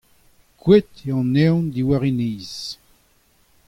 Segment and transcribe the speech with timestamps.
[0.61, 2.61] kouezhet eo an evn diwar e neizh.